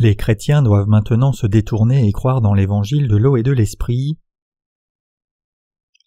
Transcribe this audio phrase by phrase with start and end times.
[0.00, 4.16] Les chrétiens doivent maintenant se détourner et croire dans l'évangile de l'eau et de l'esprit.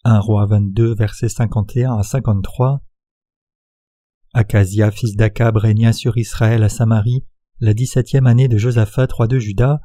[0.04, 2.80] 1 roi 22 versets 51 à 53
[4.32, 7.26] Acasia fils d'Akab régna sur Israël à Samarie
[7.60, 9.82] la dix-septième année de Josaphat roi de Juda.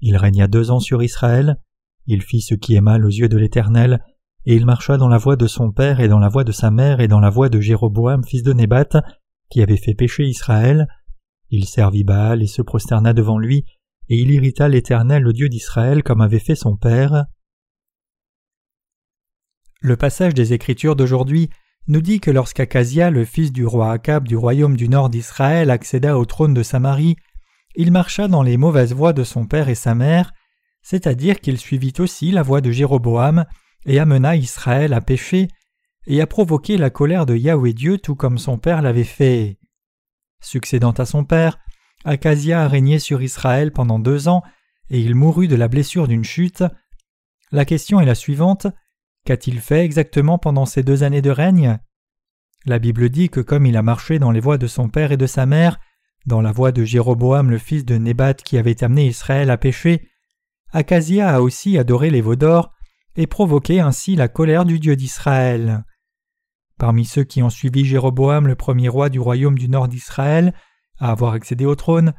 [0.00, 1.60] Il régna deux ans sur Israël.
[2.06, 4.02] Il fit ce qui est mal aux yeux de l'Éternel,
[4.46, 6.72] et il marcha dans la voie de son père et dans la voie de sa
[6.72, 9.00] mère et dans la voie de Jéroboam fils de Nébat,
[9.48, 10.88] qui avait fait pécher Israël.
[11.50, 13.64] Il servit Baal et se prosterna devant lui,
[14.08, 17.24] et il irrita l'Éternel le Dieu d'Israël comme avait fait son père.
[19.80, 21.50] Le passage des Écritures d'aujourd'hui
[21.86, 26.18] nous dit que lorsqu'Acasia, le fils du roi Akab du royaume du nord d'Israël, accéda
[26.18, 27.16] au trône de Samarie,
[27.76, 30.32] il marcha dans les mauvaises voies de son père et sa mère,
[30.82, 33.44] c'est-à-dire qu'il suivit aussi la voie de Jéroboam
[33.86, 35.48] et amena Israël à pécher
[36.06, 39.58] et à provoquer la colère de Yahweh Dieu tout comme son père l'avait fait.
[40.40, 41.58] Succédant à son père,
[42.04, 44.42] Acasia a régné sur Israël pendant deux ans
[44.90, 46.64] et il mourut de la blessure d'une chute.
[47.50, 48.66] La question est la suivante
[49.24, 51.78] Qu'a-t-il fait exactement pendant ces deux années de règne?
[52.66, 55.16] La Bible dit que comme il a marché dans les voies de son père et
[55.16, 55.78] de sa mère,
[56.26, 60.08] dans la voie de Jéroboam le fils de Nébat qui avait amené Israël à pécher,
[60.72, 62.72] Acasia a aussi adoré les veaux d'or
[63.16, 65.84] et provoqué ainsi la colère du Dieu d'Israël.
[66.78, 70.54] Parmi ceux qui ont suivi Jéroboam le premier roi du royaume du nord d'Israël,
[70.98, 72.14] à avoir accédé au trône,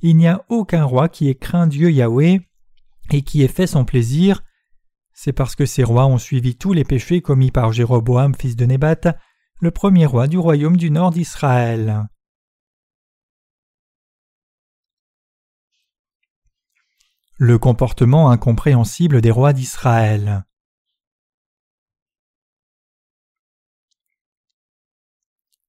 [0.00, 2.40] il n'y a aucun roi qui ait craint Dieu Yahweh
[3.10, 4.42] et qui ait fait son plaisir,
[5.20, 8.64] c'est parce que ces rois ont suivi tous les péchés commis par Jéroboam fils de
[8.64, 9.16] Nébat,
[9.60, 12.06] le premier roi du royaume du nord d'Israël.
[17.36, 20.44] Le comportement incompréhensible des rois d'Israël.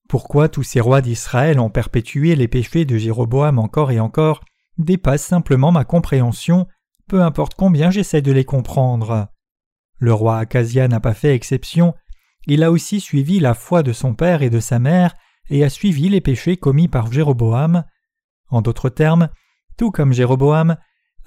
[0.09, 4.43] Pourquoi tous ces rois d'Israël ont perpétué les péchés de Jéroboam encore et encore
[4.79, 6.67] dépasse simplement ma compréhension,
[7.07, 9.27] peu importe combien j'essaie de les comprendre.
[9.99, 11.93] Le roi Acasia n'a pas fait exception,
[12.47, 15.13] il a aussi suivi la foi de son père et de sa mère,
[15.51, 17.83] et a suivi les péchés commis par Jéroboam.
[18.49, 19.29] En d'autres termes,
[19.77, 20.77] tout comme Jéroboam,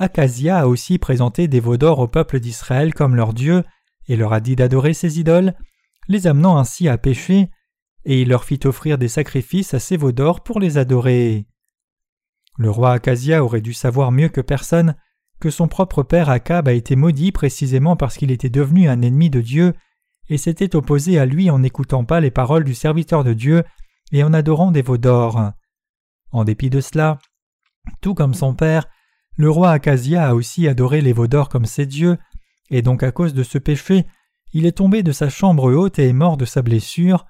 [0.00, 3.62] Acasia a aussi présenté des veaux d'or au peuple d'Israël comme leur Dieu,
[4.09, 5.54] et leur a dit d'adorer ses idoles,
[6.09, 7.49] les amenant ainsi à pécher,
[8.04, 11.46] et il leur fit offrir des sacrifices à ces veaux d'or pour les adorer.
[12.58, 14.94] Le roi Acasia aurait dû savoir mieux que personne
[15.40, 19.28] que son propre père Akab a été maudit précisément parce qu'il était devenu un ennemi
[19.28, 19.74] de Dieu
[20.28, 23.64] et s'était opposé à lui en n'écoutant pas les paroles du serviteur de Dieu
[24.12, 24.98] et en adorant des veaux.
[26.30, 27.19] En dépit de cela,
[28.00, 28.86] tout comme son père,
[29.36, 32.19] le roi Acasia a aussi adoré les veaux comme ses dieux,
[32.70, 34.06] et donc à cause de ce péché,
[34.52, 37.26] il est tombé de sa chambre haute et est mort de sa blessure.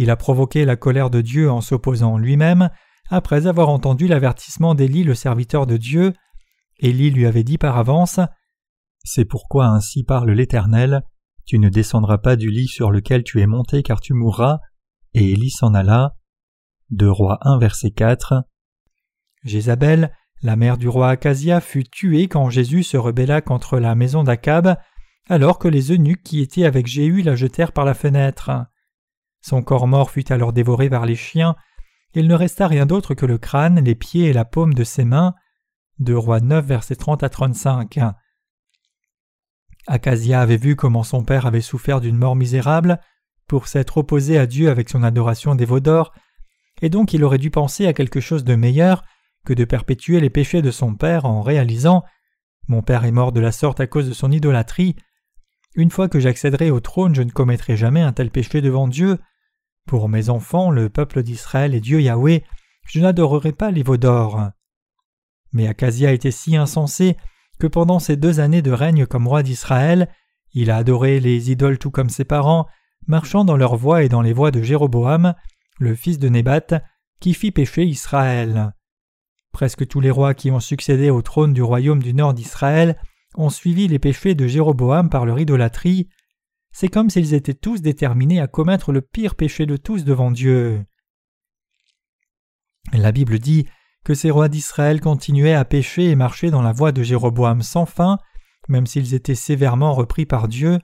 [0.00, 2.70] Il a provoqué la colère de Dieu en s'opposant lui-même,
[3.10, 6.14] après avoir entendu l'avertissement d'Élie le serviteur de Dieu,
[6.78, 8.18] Élie lui avait dit par avance
[9.04, 11.02] C'est pourquoi ainsi parle l'Éternel
[11.44, 14.60] Tu ne descendras pas du lit sur lequel tu es monté car tu mourras.
[15.12, 16.16] Et Élie s'en alla.
[16.88, 18.44] De Roi 1 verset 4.
[19.44, 24.24] Jézabel, la mère du roi Acasia, fut tuée quand Jésus se rebella contre la maison
[24.24, 24.78] d'Akab,
[25.28, 28.50] alors que les eunuques qui étaient avec Jéhu la jetèrent par la fenêtre.
[29.40, 31.56] Son corps mort fut alors dévoré par les chiens,
[32.14, 35.04] il ne resta rien d'autre que le crâne, les pieds et la paume de ses
[35.04, 35.34] mains.
[36.00, 38.00] De Roi 9, versets 30 à 35.
[39.86, 43.00] Acasia avait vu comment son père avait souffert d'une mort misérable
[43.46, 46.12] pour s'être opposé à Dieu avec son adoration des veaux d'or,
[46.82, 49.04] et donc il aurait dû penser à quelque chose de meilleur
[49.44, 52.04] que de perpétuer les péchés de son père en réalisant
[52.68, 54.96] Mon père est mort de la sorte à cause de son idolâtrie.
[55.74, 59.18] Une fois que j'accéderai au trône, je ne commettrai jamais un tel péché devant Dieu.
[59.86, 62.44] Pour mes enfants, le peuple d'Israël et Dieu Yahweh,
[62.86, 64.50] je n'adorerai pas les veaux d'or.
[65.52, 67.16] Mais Acasia était si insensé
[67.58, 70.08] que pendant ces deux années de règne comme roi d'Israël,
[70.52, 72.66] il a adoré les idoles tout comme ses parents,
[73.06, 75.34] marchant dans leurs voies et dans les voies de Jéroboam,
[75.78, 76.82] le fils de Nébat,
[77.20, 78.72] qui fit pécher Israël.
[79.52, 82.96] Presque tous les rois qui ont succédé au trône du royaume du nord d'Israël
[83.34, 86.08] ont suivi les péchés de Jéroboam par leur idolâtrie.
[86.72, 90.84] C'est comme s'ils étaient tous déterminés à commettre le pire péché de tous devant Dieu.
[92.92, 93.66] La Bible dit
[94.04, 97.86] que ces rois d'Israël continuaient à pécher et marcher dans la voie de Jéroboam sans
[97.86, 98.18] fin,
[98.68, 100.78] même s'ils étaient sévèrement repris par Dieu.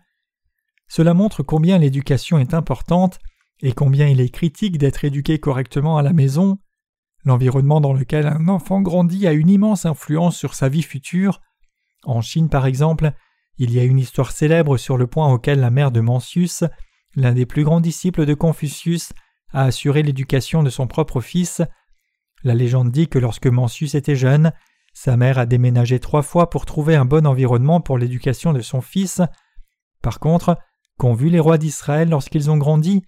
[0.88, 3.18] Cela montre combien l'éducation est importante
[3.60, 6.58] et combien il est critique d'être éduqué correctement à la maison.
[7.24, 11.40] L'environnement dans lequel un enfant grandit a une immense influence sur sa vie future.
[12.04, 13.12] En Chine, par exemple,
[13.58, 16.64] il y a une histoire célèbre sur le point auquel la mère de Mencius,
[17.14, 19.12] l'un des plus grands disciples de Confucius,
[19.52, 21.62] a assuré l'éducation de son propre fils
[22.46, 24.52] la légende dit que lorsque Mencius était jeune,
[24.94, 28.80] Sa mère a déménagé trois fois pour trouver un bon environnement pour l'éducation de son
[28.80, 29.20] fils.
[30.00, 30.56] Par contre,
[30.96, 33.02] qu'ont vu les rois d'Israël lorsqu'ils ont grandi?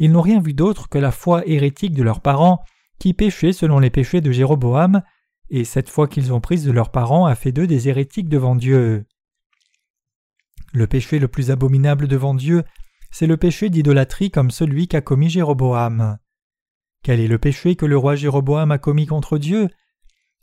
[0.00, 2.64] Ils n'ont rien vu d'autre que la foi hérétique de leurs parents,
[2.98, 5.02] qui péchaient selon les péchés de Jéroboam,
[5.50, 8.56] et cette foi qu'ils ont prise de leurs parents a fait d'eux des hérétiques devant
[8.56, 9.04] Dieu.
[10.72, 12.64] Le péché le plus abominable devant Dieu,
[13.10, 16.18] c'est le péché d'idolâtrie comme celui qu'a commis Jéroboam.
[17.02, 19.68] Quel est le péché que le roi Jéroboam a commis contre Dieu?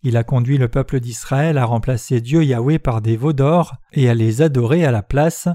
[0.04, 4.10] Il a conduit le peuple d'Israël à remplacer Dieu Yahweh par des veaux d'or et
[4.10, 5.48] à les adorer à la place.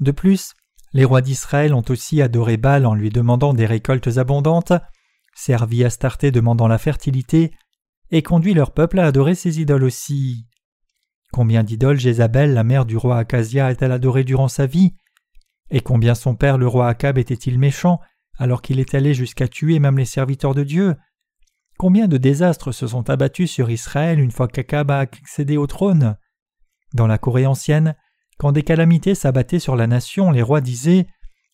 [0.00, 0.54] De plus,
[0.92, 4.72] les rois d'Israël ont aussi adoré Baal en lui demandant des récoltes abondantes,
[5.34, 7.52] servi Astarté demandant la fertilité,
[8.10, 10.46] et conduit leur peuple à adorer ses idoles aussi.
[11.32, 14.92] Combien d'idoles Jézabel, la mère du roi Acasia, a-t-elle adoré durant sa vie?
[15.70, 18.00] Et combien son père, le roi Akab, était-il méchant,
[18.38, 20.94] alors qu'il est allé jusqu'à tuer même les serviteurs de Dieu?
[21.78, 26.18] Combien de désastres se sont abattus sur Israël une fois qu'Akab a accédé au trône?
[26.92, 27.96] Dans la Corée ancienne,
[28.36, 31.06] quand des calamités s'abattaient sur la nation, les rois disaient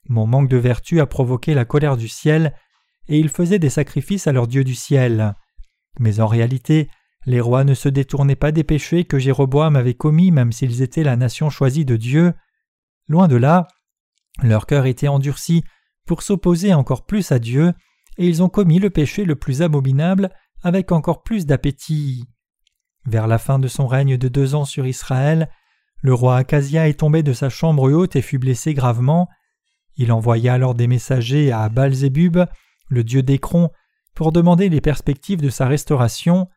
[0.09, 2.53] Mon manque de vertu a provoqué la colère du ciel,
[3.07, 5.35] et ils faisaient des sacrifices à leur Dieu du ciel.
[6.01, 6.91] Mais en réalité,
[7.27, 11.03] les rois ne se détournaient pas des péchés que Jéroboam avait commis même s'ils étaient
[11.03, 12.33] la nation choisie de Dieu.
[13.09, 13.69] Loin de là,
[14.43, 15.65] leur cœur était endurci
[16.07, 17.75] pour s'opposer encore plus à Dieu,
[18.17, 20.31] et ils ont commis le péché le plus abominable
[20.63, 22.25] avec encore plus d'appétit.
[23.07, 25.49] Vers la fin de son règne de deux ans sur Israël,
[26.01, 29.29] le roi Acasia est tombé de sa chambre haute et fut blessé gravement.
[29.97, 32.39] Il envoya alors des messagers à Balzébub,
[32.89, 33.71] le dieu d'Écron,
[34.15, 36.49] pour demander les perspectives de sa restauration.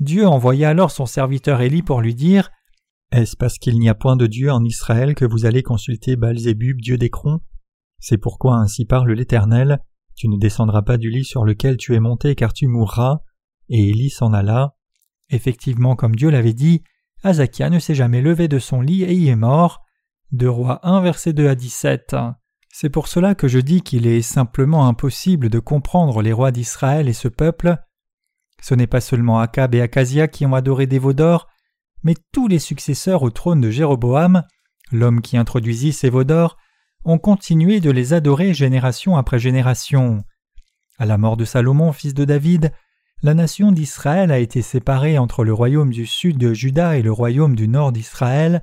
[0.00, 2.50] Dieu envoya alors son serviteur Élie pour lui dire
[3.10, 6.80] Est-ce parce qu'il n'y a point de Dieu en Israël que vous allez consulter Balzébub,
[6.80, 7.40] dieu d'Écron
[7.98, 9.80] C'est pourquoi ainsi parle l'Éternel
[10.14, 13.22] Tu ne descendras pas du lit sur lequel tu es monté car tu mourras.
[13.68, 14.76] Et Élie s'en alla.
[15.30, 16.84] Effectivement, comme Dieu l'avait dit,
[17.24, 19.82] Azakia ne s'est jamais levé de son lit et y est mort.
[20.30, 22.14] De Roi 1, verset 2 à 17.
[22.68, 27.08] C'est pour cela que je dis qu'il est simplement impossible de comprendre les rois d'Israël
[27.08, 27.76] et ce peuple
[28.60, 31.48] ce n'est pas seulement Akab et Akasia qui ont adoré des veaux d'or,
[32.02, 34.44] mais tous les successeurs au trône de Jéroboam,
[34.92, 36.56] l'homme qui introduisit ces veaux d'or,
[37.04, 40.24] ont continué de les adorer génération après génération.
[40.98, 42.72] À la mort de Salomon, fils de David,
[43.22, 47.12] la nation d'Israël a été séparée entre le royaume du sud de Juda et le
[47.12, 48.62] royaume du nord d'Israël.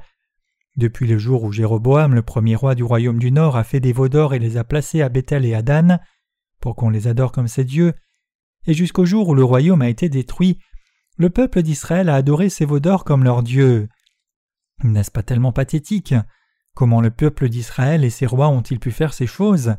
[0.77, 3.93] Depuis le jour où Jéroboam, le premier roi du royaume du nord, a fait des
[3.93, 5.99] veaux et les a placés à Bethel et à Dan,
[6.59, 7.93] pour qu'on les adore comme ses dieux,
[8.67, 10.59] et jusqu'au jour où le royaume a été détruit,
[11.17, 13.87] le peuple d'Israël a adoré ses veaux comme leur Dieu.
[14.83, 16.13] N'est-ce pas tellement pathétique?
[16.73, 19.75] Comment le peuple d'Israël et ses rois ont-ils pu faire ces choses?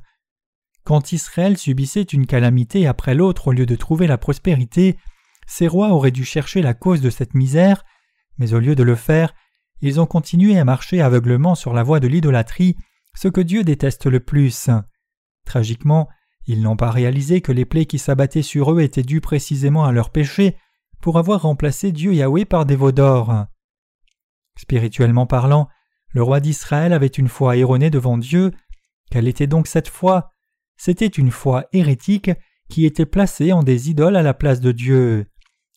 [0.85, 4.97] Quand Israël subissait une calamité après l'autre au lieu de trouver la prospérité,
[5.47, 7.85] ses rois auraient dû chercher la cause de cette misère,
[8.39, 9.35] mais au lieu de le faire,
[9.81, 12.77] ils ont continué à marcher aveuglement sur la voie de l'idolâtrie,
[13.15, 14.71] ce que Dieu déteste le plus.
[15.45, 16.09] Tragiquement,
[16.47, 19.93] ils n'ont pas réalisé que les plaies qui s'abattaient sur eux étaient dues précisément à
[19.93, 20.57] leurs péchés
[21.01, 23.47] pour avoir remplacé Dieu Yahweh par des veaux d'or.
[24.57, 25.69] Spirituellement parlant,
[26.11, 28.53] le roi d'Israël avait une foi erronée devant Dieu.
[29.11, 30.31] Quelle était donc cette foi?
[30.77, 32.31] C'était une foi hérétique
[32.69, 35.27] qui était placée en des idoles à la place de Dieu.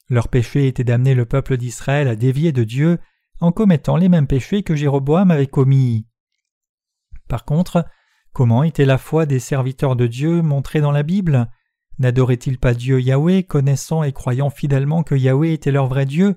[0.10, 3.00] Leur péché était d'amener le peuple d'Israël à dévier de Dieu
[3.40, 6.08] en commettant les mêmes péchés que Jéroboam avait commis.
[7.28, 7.86] Par contre,
[8.34, 11.50] Comment était la foi des serviteurs de Dieu montrée dans la Bible?
[11.98, 16.36] N'adoraient-ils pas Dieu Yahweh, connaissant et croyant fidèlement que Yahweh était leur vrai Dieu?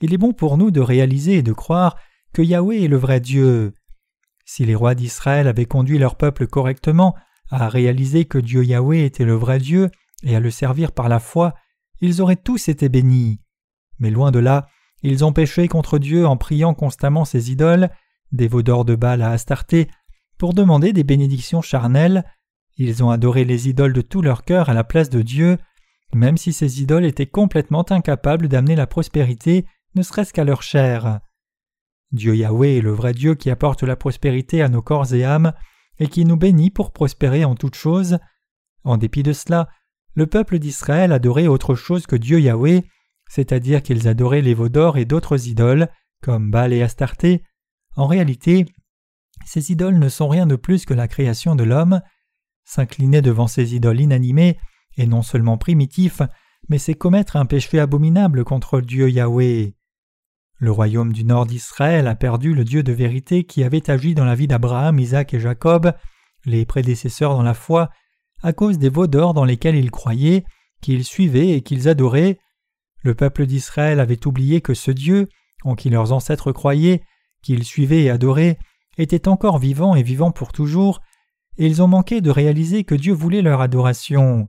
[0.00, 1.96] Il est bon pour nous de réaliser et de croire
[2.32, 3.74] que Yahweh est le vrai Dieu.
[4.44, 7.14] Si les rois d'Israël avaient conduit leur peuple correctement
[7.50, 9.90] à réaliser que Dieu Yahweh était le vrai Dieu
[10.22, 11.54] et à le servir par la foi,
[12.00, 13.40] ils auraient tous été bénis.
[13.98, 14.68] Mais loin de là,
[15.02, 17.90] ils ont péché contre Dieu en priant constamment ses idoles,
[18.30, 19.88] des d'or de Baal à Astarté,
[20.42, 22.24] pour demander des bénédictions charnelles.
[22.76, 25.56] Ils ont adoré les idoles de tout leur cœur à la place de Dieu,
[26.12, 31.20] même si ces idoles étaient complètement incapables d'amener la prospérité, ne serait-ce qu'à leur chair.
[32.10, 35.52] Dieu Yahweh est le vrai Dieu qui apporte la prospérité à nos corps et âmes,
[36.00, 38.18] et qui nous bénit pour prospérer en toutes choses.
[38.82, 39.68] En dépit de cela,
[40.14, 42.82] le peuple d'Israël adorait autre chose que Dieu Yahweh,
[43.28, 45.86] c'est-à-dire qu'ils adoraient les veaux d'or et d'autres idoles,
[46.20, 47.44] comme Baal et Astarté.
[47.94, 48.66] En réalité,
[49.44, 52.00] ces idoles ne sont rien de plus que la création de l'homme.
[52.64, 54.58] S'incliner devant ces idoles inanimées
[54.96, 56.22] est non seulement primitif,
[56.68, 59.74] mais c'est commettre un péché abominable contre Dieu Yahweh.
[60.58, 64.24] Le royaume du nord d'Israël a perdu le Dieu de vérité qui avait agi dans
[64.24, 65.92] la vie d'Abraham, Isaac et Jacob,
[66.44, 67.90] les prédécesseurs dans la foi,
[68.42, 70.44] à cause des veaux d'or dans lesquels ils croyaient,
[70.80, 72.38] qu'ils suivaient et qu'ils adoraient.
[73.02, 75.28] Le peuple d'Israël avait oublié que ce Dieu,
[75.64, 77.02] en qui leurs ancêtres croyaient,
[77.42, 78.58] qu'ils suivaient et adoraient,
[78.98, 81.00] était encore vivant et vivant pour toujours,
[81.58, 84.48] et ils ont manqué de réaliser que Dieu voulait leur adoration.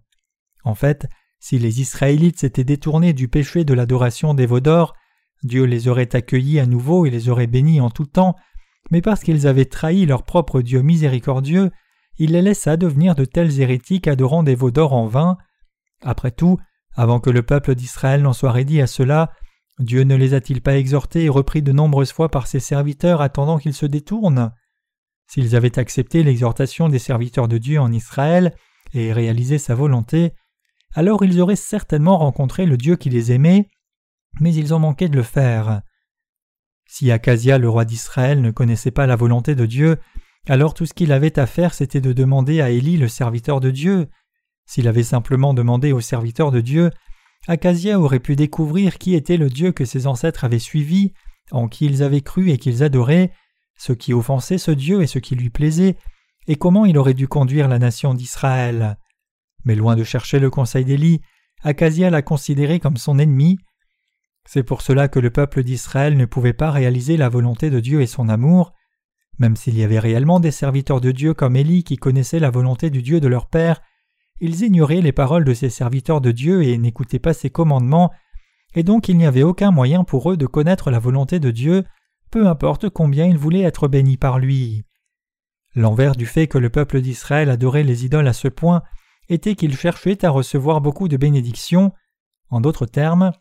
[0.64, 1.08] En fait,
[1.40, 4.94] si les Israélites s'étaient détournés du péché de l'adoration des veaux d'or,
[5.44, 8.36] Dieu les aurait accueillis à nouveau et les aurait bénis en tout temps,
[8.92, 11.72] mais parce qu'ils avaient trahi leur propre Dieu miséricordieux,
[12.18, 15.38] il les laissa devenir de tels hérétiques adorant des veaux d'or en vain.
[16.02, 16.58] Après tout,
[16.96, 19.32] avant que le peuple d'Israël n'en soit rédi à cela,
[19.80, 23.58] Dieu ne les a-t-il pas exhortés et repris de nombreuses fois par ses serviteurs attendant
[23.58, 24.52] qu'ils se détournent?
[25.28, 28.56] S'ils avaient accepté l'exhortation des serviteurs de Dieu en Israël
[28.94, 30.34] et réalisé sa volonté,
[30.94, 33.70] alors ils auraient certainement rencontré le Dieu qui les aimait,
[34.40, 35.82] mais ils ont manqué de le faire.
[36.88, 39.98] Si Acasia, le roi d'Israël, ne connaissait pas la volonté de Dieu,
[40.48, 43.72] alors tout ce qu'il avait à faire c'était de demander à Élie le serviteur de
[43.72, 44.08] Dieu.
[44.66, 46.92] S'il avait simplement demandé au serviteur de Dieu,
[47.48, 51.14] Acasia aurait pu découvrir qui était le Dieu que ses ancêtres avaient suivi,
[51.52, 53.32] en qui ils avaient cru et qu'ils adoraient,
[53.78, 55.98] ce qui offensait ce Dieu et ce qui lui plaisait,
[56.48, 58.98] et comment il aurait dû conduire la nation d'Israël.
[59.66, 61.22] Mais loin de chercher le conseil d'Élie,
[61.64, 63.58] Acasia l'a considéré comme son ennemi.
[64.46, 68.02] C'est pour cela que le peuple d'Israël ne pouvait pas réaliser la volonté de Dieu
[68.02, 68.74] et son amour.
[69.40, 72.90] Même s'il y avait réellement des serviteurs de Dieu comme Élie qui connaissaient la volonté
[72.90, 73.82] du Dieu de leur père,
[74.40, 78.12] ils ignoraient les paroles de ces serviteurs de Dieu et n'écoutaient pas ses commandements,
[78.76, 81.84] et donc il n'y avait aucun moyen pour eux de connaître la volonté de Dieu,
[82.32, 84.84] peu importe combien ils voulaient être bénis par lui.
[85.76, 88.84] L'envers du fait que le peuple d'Israël adorait les idoles à ce point
[89.30, 91.92] était qu'ils cherchaient à recevoir beaucoup de bénédictions.
[92.50, 93.32] En d'autres termes,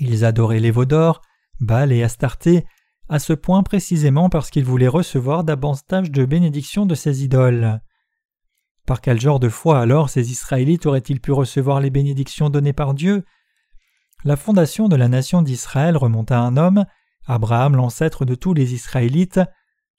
[0.00, 1.22] ils adoraient les veaux d'or,
[1.60, 2.64] Baal et Astarté,
[3.08, 7.80] à ce point précisément parce qu'ils voulaient recevoir davantage de bénédictions de ces idoles.
[8.86, 12.94] Par quel genre de foi alors ces Israélites auraient-ils pu recevoir les bénédictions données par
[12.94, 13.24] Dieu?
[14.24, 16.86] La fondation de la nation d'Israël remonte à un homme,
[17.26, 19.40] Abraham l'ancêtre de tous les Israélites.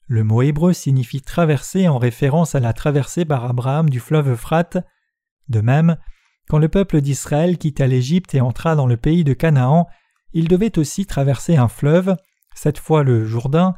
[0.06, 4.78] Le mot hébreu signifie traverser en référence à la traversée par Abraham du fleuve Euphrate.
[5.50, 5.98] De même,
[6.48, 9.86] quand le peuple d'Israël quitta l'Égypte et entra dans le pays de Canaan,
[10.32, 12.16] il devait aussi traverser un fleuve,
[12.54, 13.74] cette fois le Jourdain.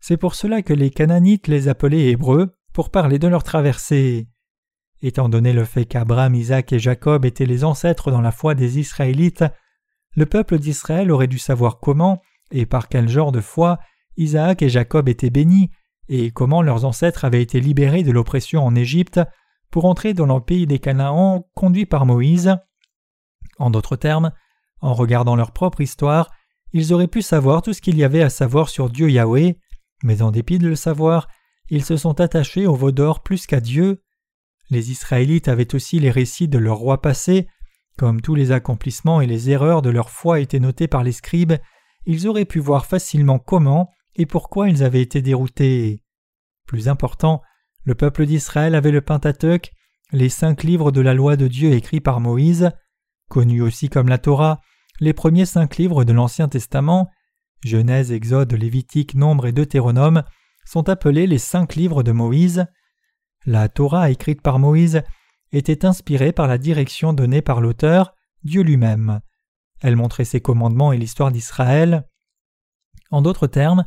[0.00, 4.28] C'est pour cela que les Cananites les appelaient Hébreux, pour parler de leur traversée.
[5.06, 8.80] Étant donné le fait qu'Abraham, Isaac et Jacob étaient les ancêtres dans la foi des
[8.80, 9.44] Israélites,
[10.16, 12.20] le peuple d'Israël aurait dû savoir comment
[12.50, 13.78] et par quel genre de foi
[14.16, 15.70] Isaac et Jacob étaient bénis,
[16.08, 19.20] et comment leurs ancêtres avaient été libérés de l'oppression en Égypte
[19.70, 22.56] pour entrer dans le pays des Canaan conduit par Moïse.
[23.60, 24.32] En d'autres termes,
[24.80, 26.32] en regardant leur propre histoire,
[26.72, 29.56] ils auraient pu savoir tout ce qu'il y avait à savoir sur Dieu Yahweh,
[30.02, 31.28] mais en dépit de le savoir,
[31.70, 34.02] ils se sont attachés au veau d'or plus qu'à Dieu.
[34.70, 37.48] Les Israélites avaient aussi les récits de leurs rois passés,
[37.96, 41.54] comme tous les accomplissements et les erreurs de leur foi étaient notés par les scribes,
[42.04, 46.02] ils auraient pu voir facilement comment et pourquoi ils avaient été déroutés.
[46.66, 47.42] Plus important,
[47.84, 49.72] le peuple d'Israël avait le Pentateuque,
[50.12, 52.70] les cinq livres de la loi de Dieu écrits par Moïse,
[53.28, 54.60] connus aussi comme la Torah,
[55.00, 57.10] les premiers cinq livres de l'Ancien Testament,
[57.64, 60.22] Genèse, Exode, Lévitique, Nombre et Deutéronome,
[60.64, 62.66] sont appelés les cinq livres de Moïse.
[63.46, 65.02] La Torah écrite par Moïse
[65.52, 68.12] était inspirée par la direction donnée par l'auteur,
[68.42, 69.20] Dieu lui-même.
[69.80, 72.08] Elle montrait ses commandements et l'histoire d'Israël.
[73.12, 73.84] En d'autres termes,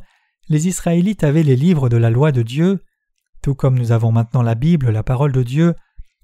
[0.48, 2.82] les Israélites avaient les livres de la loi de Dieu,
[3.42, 5.74] tout comme nous avons maintenant la Bible, la parole de Dieu,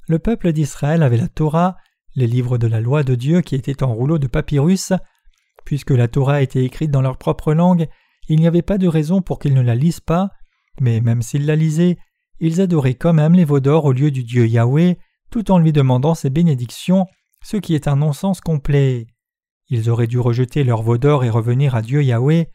[0.09, 1.77] le peuple d'Israël avait la Torah,
[2.15, 4.95] les livres de la loi de Dieu qui étaient en rouleau de papyrus.
[5.67, 7.87] Puisque la Torah était écrite dans leur propre langue,
[8.29, 10.31] il n'y avait pas de raison pour qu'ils ne la lisent pas,
[10.81, 11.99] mais même s'ils la lisaient,
[12.41, 14.99] ils adoraient quand même les veaux d'or au lieu du Dieu Yahweh,
[15.31, 17.07] tout en lui demandant ses bénédictions,
[17.43, 19.07] ce qui est un non-sens complet.
[19.69, 22.49] Ils auraient dû rejeter leur veaux d'or et revenir à Dieu Yahweh,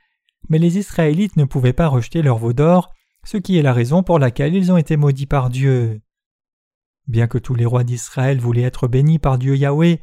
[0.49, 2.93] mais les Israélites ne pouvaient pas rejeter leur veaux d'or,
[3.25, 6.01] ce qui est la raison pour laquelle ils ont été maudits par Dieu.
[7.07, 9.99] Bien que tous les rois d'Israël voulaient être bénis par Dieu Yahweh,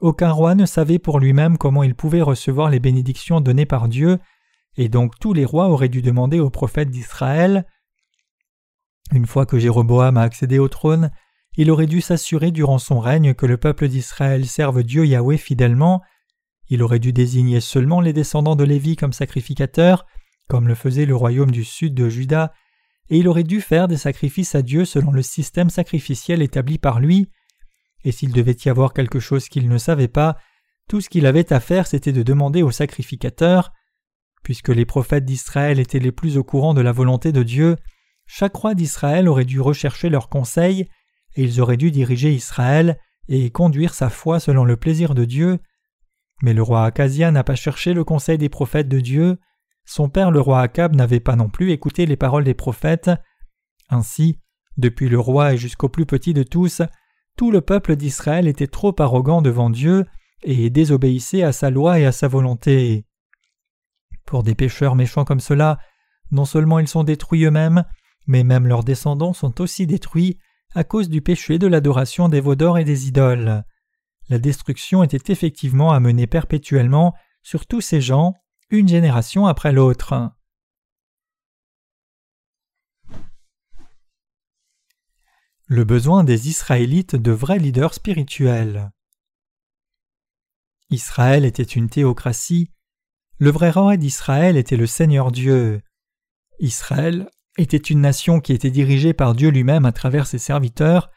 [0.00, 4.18] aucun roi ne savait pour lui-même comment il pouvait recevoir les bénédictions données par Dieu,
[4.76, 7.66] et donc tous les rois auraient dû demander aux prophètes d'Israël.
[9.12, 11.10] Une fois que Jéroboam a accédé au trône,
[11.56, 16.00] il aurait dû s'assurer durant son règne que le peuple d'Israël serve Dieu Yahweh fidèlement.
[16.68, 20.06] Il aurait dû désigner seulement les descendants de Lévi comme sacrificateurs,
[20.48, 22.52] comme le faisait le royaume du sud de Juda,
[23.08, 27.00] et il aurait dû faire des sacrifices à Dieu selon le système sacrificiel établi par
[27.00, 27.28] lui,
[28.04, 30.36] et s'il devait y avoir quelque chose qu'il ne savait pas,
[30.88, 33.72] tout ce qu'il avait à faire c'était de demander aux sacrificateurs.
[34.42, 37.76] Puisque les prophètes d'Israël étaient les plus au courant de la volonté de Dieu,
[38.32, 40.88] chaque roi d'Israël aurait dû rechercher leurs conseils,
[41.34, 42.96] et ils auraient dû diriger Israël
[43.28, 45.58] et conduire sa foi selon le plaisir de Dieu.
[46.40, 49.38] Mais le roi Acasia n'a pas cherché le conseil des prophètes de Dieu,
[49.84, 53.10] son père le roi Akab n'avait pas non plus écouté les paroles des prophètes.
[53.88, 54.38] Ainsi,
[54.76, 56.82] depuis le roi et jusqu'au plus petit de tous,
[57.36, 60.06] tout le peuple d'Israël était trop arrogant devant Dieu
[60.44, 63.06] et désobéissait à sa loi et à sa volonté.
[64.24, 65.80] Pour des pécheurs méchants comme cela,
[66.30, 67.84] non seulement ils sont détruits eux-mêmes,
[68.26, 70.38] mais même leurs descendants sont aussi détruits
[70.74, 73.64] à cause du péché de l'adoration des veaux d'or et des idoles.
[74.28, 78.34] La destruction était effectivement amenée perpétuellement sur tous ces gens,
[78.70, 80.30] une génération après l'autre.
[85.66, 88.90] Le besoin des Israélites de vrais leaders spirituels.
[90.90, 92.72] Israël était une théocratie.
[93.38, 95.80] Le vrai roi d'Israël était le Seigneur Dieu.
[96.58, 101.10] Israël était une nation qui était dirigée par Dieu lui-même à travers ses serviteurs,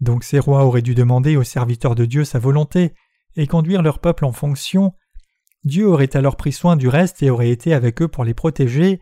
[0.00, 2.94] donc ces rois auraient dû demander aux serviteurs de Dieu sa volonté
[3.36, 4.94] et conduire leur peuple en fonction.
[5.64, 9.00] Dieu aurait alors pris soin du reste et aurait été avec eux pour les protéger.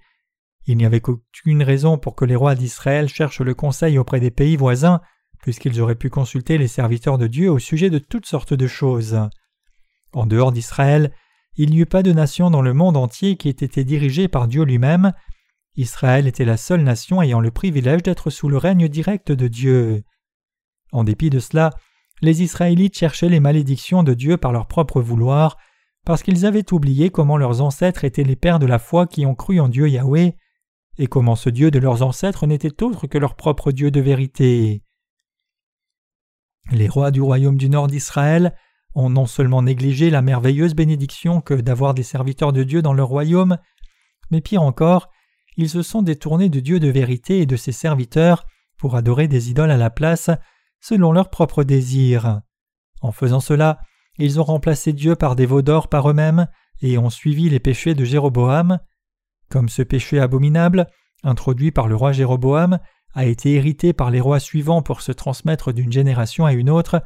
[0.67, 4.31] Il n'y avait aucune raison pour que les rois d'Israël cherchent le conseil auprès des
[4.31, 5.01] pays voisins,
[5.43, 9.19] puisqu'ils auraient pu consulter les serviteurs de Dieu au sujet de toutes sortes de choses.
[10.13, 11.13] En dehors d'Israël,
[11.57, 14.49] il n'y eut pas de nation dans le monde entier qui ait été dirigée par
[14.49, 15.13] Dieu lui-même,
[15.77, 20.05] Israël était la seule nation ayant le privilège d'être sous le règne direct de Dieu.
[20.93, 21.71] En dépit de cela,
[22.23, 25.59] les Israélites cherchaient les malédictions de Dieu par leur propre vouloir,
[26.05, 29.35] parce qu'ils avaient oublié comment leurs ancêtres étaient les pères de la foi qui ont
[29.35, 30.37] cru en Dieu Yahweh,
[30.99, 34.83] et comment ce Dieu de leurs ancêtres n'était autre que leur propre Dieu de vérité.
[36.71, 38.55] Les rois du royaume du nord d'Israël
[38.95, 43.09] ont non seulement négligé la merveilleuse bénédiction que d'avoir des serviteurs de Dieu dans leur
[43.09, 43.59] royaume,
[44.31, 45.11] mais pire encore,
[45.57, 48.45] ils se sont détournés de Dieu de vérité et de ses serviteurs
[48.77, 50.31] pour adorer des idoles à la place,
[50.81, 52.41] selon leurs propres désirs.
[53.01, 53.79] En faisant cela,
[54.19, 56.47] ils ont remplacé Dieu par des veaux d'or par eux-mêmes
[56.81, 58.79] et ont suivi les péchés de Jéroboam.
[59.49, 60.87] Comme ce péché abominable,
[61.23, 62.79] introduit par le roi Jéroboam,
[63.15, 67.03] a été hérité par les rois suivants pour se transmettre d'une génération à une autre,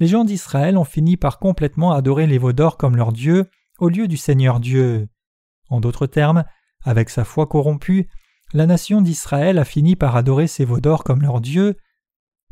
[0.00, 3.88] les gens d'Israël ont fini par complètement adorer les veaux d'or comme leur Dieu au
[3.88, 5.08] lieu du Seigneur Dieu.
[5.68, 6.44] En d'autres termes,
[6.84, 8.08] avec sa foi corrompue,
[8.52, 11.76] la nation d'Israël a fini par adorer ces veaux comme leur Dieu.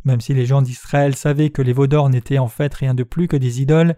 [0.05, 3.29] Même si les gens d'Israël savaient que les veaux n'étaient en fait rien de plus
[3.29, 3.97] que des idoles,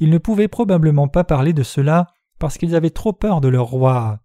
[0.00, 2.06] ils ne pouvaient probablement pas parler de cela
[2.38, 4.20] parce qu'ils avaient trop peur de leur roi.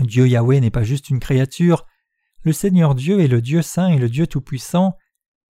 [0.00, 1.86] Dieu Yahweh n'est pas juste une créature,
[2.44, 4.96] le Seigneur Dieu est le Dieu saint et le Dieu tout-puissant.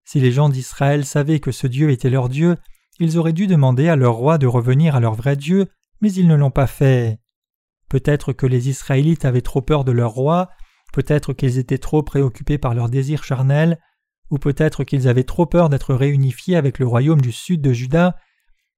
[0.04, 2.56] Si les gens d'Israël savaient que ce Dieu était leur Dieu,
[3.00, 5.66] ils auraient dû demander à leur roi de revenir à leur vrai Dieu,
[6.00, 7.18] mais ils ne l'ont pas fait.
[7.94, 10.50] Peut-être que les Israélites avaient trop peur de leur roi,
[10.92, 13.78] peut-être qu'ils étaient trop préoccupés par leurs désirs charnels,
[14.30, 18.16] ou peut-être qu'ils avaient trop peur d'être réunifiés avec le royaume du sud de Juda.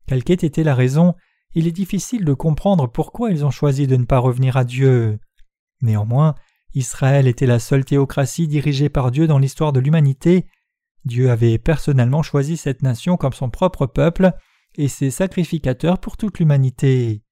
[0.07, 1.15] Quelle qu'ait été la raison,
[1.55, 5.19] il est difficile de comprendre pourquoi ils ont choisi de ne pas revenir à Dieu.
[5.81, 6.35] Néanmoins,
[6.75, 10.45] Israël était la seule théocratie dirigée par Dieu dans l'histoire de l'humanité.
[11.07, 14.33] Dieu avait personnellement choisi cette nation comme son propre peuple
[14.75, 17.23] et ses sacrificateurs pour toute l'humanité.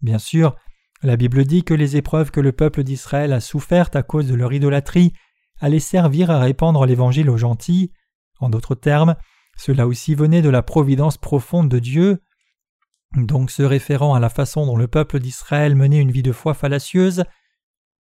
[0.00, 0.54] Bien sûr,
[1.02, 4.34] la Bible dit que les épreuves que le peuple d'Israël a souffertes à cause de
[4.34, 5.12] leur idolâtrie
[5.60, 7.92] allaient servir à répandre l'Évangile aux gentils.
[8.40, 9.14] En d'autres termes,
[9.56, 12.22] cela aussi venait de la providence profonde de Dieu.
[13.16, 16.52] Donc se référant à la façon dont le peuple d'Israël menait une vie de foi
[16.52, 17.24] fallacieuse,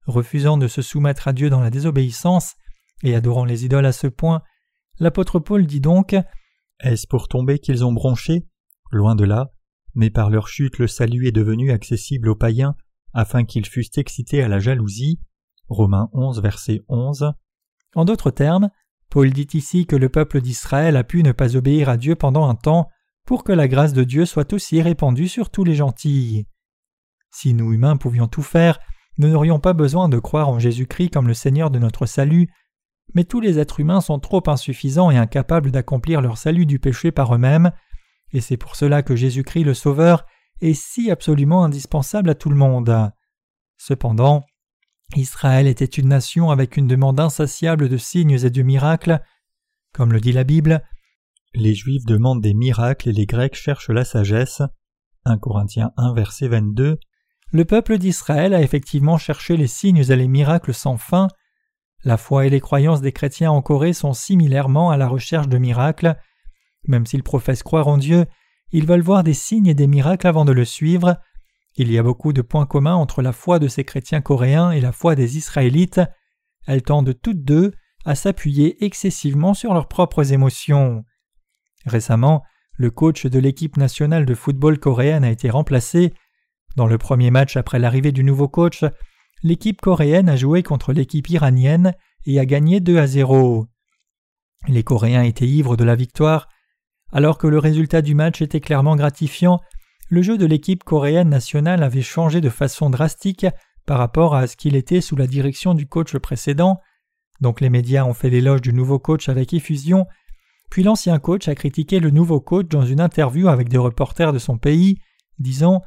[0.07, 2.55] refusant de se soumettre à Dieu dans la désobéissance
[3.03, 4.43] et adorant les idoles à ce point,
[4.99, 6.17] l'apôtre Paul dit donc
[6.81, 8.47] Est-ce pour tomber qu'ils ont bronché?
[8.91, 9.51] Loin de là,
[9.95, 12.75] mais par leur chute le salut est devenu accessible aux païens
[13.17, 15.19] afin qu'ils fussent excités à la jalousie.
[15.69, 17.33] Romains 11, verset 11.
[17.95, 18.69] En d'autres termes,
[19.09, 22.47] Paul dit ici que le peuple d'Israël a pu ne pas obéir à Dieu pendant
[22.47, 22.89] un temps
[23.25, 26.47] pour que la grâce de Dieu soit aussi répandue sur tous les gentils.
[27.31, 28.79] Si nous humains pouvions tout faire,
[29.17, 32.49] nous n'aurions pas besoin de croire en Jésus-Christ comme le Seigneur de notre salut,
[33.15, 37.13] mais tous les êtres humains sont trop insuffisants et incapables d'accomplir leur salut du péché
[37.13, 37.73] par eux-mêmes,
[38.33, 40.27] et c'est pour cela que Jésus-Christ le Sauveur
[40.61, 43.11] est si absolument indispensable à tout le monde.
[43.77, 44.45] Cependant,
[45.15, 49.21] Israël était une nation avec une demande insatiable de signes et de miracles.
[49.93, 50.83] Comme le dit la Bible,
[51.55, 54.63] les Juifs demandent des miracles et les Grecs cherchent la sagesse.
[55.25, 56.99] 1 Corinthiens 1 verset 22.
[57.53, 61.29] Le peuple d'Israël a effectivement cherché les signes et les miracles sans fin.
[62.05, 65.59] La foi et les croyances des chrétiens en Corée sont similairement à la recherche de
[65.59, 66.17] miracles.
[66.89, 68.27] Même s'ils professent croire en Dieu,
[68.77, 71.17] ils veulent voir des signes et des miracles avant de le suivre.
[71.77, 74.83] Il y a beaucoup de points communs entre la foi de ces chrétiens coréens et
[74.83, 76.03] la foi des Israélites.
[76.67, 77.73] Elles tendent toutes deux
[78.05, 81.07] à s'appuyer excessivement sur leurs propres émotions.
[81.87, 82.43] Récemment,
[82.75, 86.13] le coach de l'équipe nationale de football coréenne a été remplacé.
[86.77, 88.85] Dans le premier match après l'arrivée du nouveau coach,
[89.43, 91.95] l'équipe coréenne a joué contre l'équipe iranienne
[92.27, 93.69] et a gagné 2 à 0.
[94.69, 96.49] Les Coréens étaient ivres de la victoire.
[97.13, 99.61] Alors que le résultat du match était clairement gratifiant,
[100.09, 103.47] le jeu de l'équipe coréenne nationale avait changé de façon drastique
[103.87, 106.81] par rapport à ce qu'il était sous la direction du coach précédent.
[107.41, 110.07] Donc les médias ont fait l'éloge du nouveau coach avec effusion,
[110.71, 114.39] puis l'ancien coach a critiqué le nouveau coach dans une interview avec des reporters de
[114.39, 114.99] son pays,
[115.39, 115.83] disant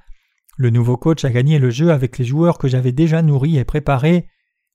[0.58, 3.66] Le nouveau coach a gagné le jeu avec les joueurs que j'avais déjà nourris et
[3.66, 4.28] préparés.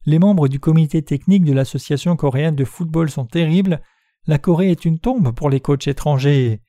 [0.07, 3.81] Les membres du comité technique de l'Association coréenne de football sont terribles.
[4.27, 6.61] La Corée est une tombe pour les coachs étrangers.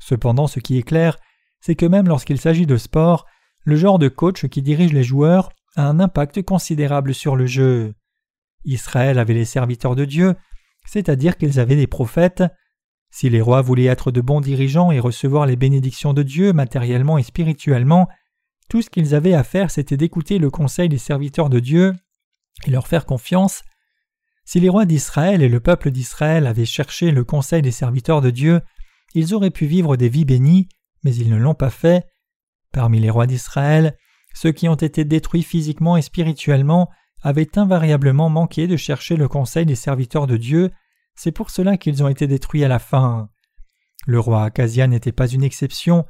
[0.00, 1.16] Cependant, ce qui est clair,
[1.60, 3.26] c'est que même lorsqu'il s'agit de sport,
[3.62, 7.94] le genre de coach qui dirige les joueurs a un impact considérable sur le jeu.
[8.64, 10.34] Israël avait les serviteurs de Dieu,
[10.86, 12.44] c'est-à-dire qu'ils avaient des prophètes.
[13.10, 17.16] Si les rois voulaient être de bons dirigeants et recevoir les bénédictions de Dieu matériellement
[17.16, 18.08] et spirituellement,
[18.68, 21.94] tout ce qu'ils avaient à faire c'était d'écouter le conseil des serviteurs de Dieu
[22.66, 23.62] et leur faire confiance.
[24.48, 28.30] Si les rois d'Israël et le peuple d'Israël avaient cherché le conseil des serviteurs de
[28.30, 28.62] Dieu,
[29.12, 30.70] ils auraient pu vivre des vies bénies,
[31.04, 32.06] mais ils ne l'ont pas fait.
[32.72, 33.94] Parmi les rois d'Israël,
[34.32, 36.88] ceux qui ont été détruits physiquement et spirituellement
[37.20, 40.70] avaient invariablement manqué de chercher le conseil des serviteurs de Dieu,
[41.14, 43.28] c'est pour cela qu'ils ont été détruits à la fin.
[44.06, 46.06] Le roi Acasia n'était pas une exception.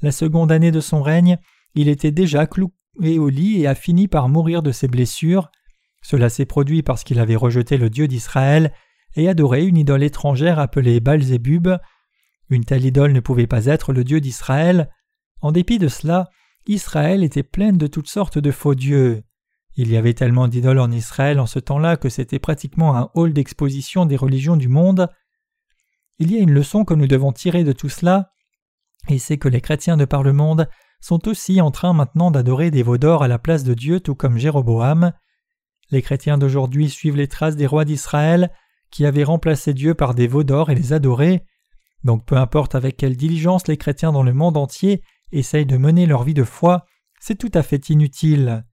[0.00, 1.36] La seconde année de son règne,
[1.74, 5.50] il était déjà cloué au lit et a fini par mourir de ses blessures.
[6.04, 8.74] Cela s'est produit parce qu'il avait rejeté le Dieu d'Israël
[9.16, 11.68] et adoré une idole étrangère appelée Balzébub.
[12.50, 14.90] Une telle idole ne pouvait pas être le Dieu d'Israël.
[15.40, 16.28] En dépit de cela,
[16.66, 19.22] Israël était pleine de toutes sortes de faux dieux.
[19.76, 23.32] Il y avait tellement d'idoles en Israël en ce temps-là que c'était pratiquement un hall
[23.32, 25.08] d'exposition des religions du monde.
[26.18, 28.30] Il y a une leçon que nous devons tirer de tout cela,
[29.08, 30.68] et c'est que les chrétiens de par le monde
[31.00, 34.14] sont aussi en train maintenant d'adorer des veaux d'or à la place de Dieu, tout
[34.14, 35.12] comme Jéroboam.
[35.90, 38.50] Les chrétiens d'aujourd'hui suivent les traces des rois d'Israël,
[38.90, 41.44] qui avaient remplacé Dieu par des veaux d'or et les adoraient.
[42.04, 46.06] Donc peu importe avec quelle diligence les chrétiens dans le monde entier essayent de mener
[46.06, 46.84] leur vie de foi,
[47.18, 48.64] c'est tout à fait inutile.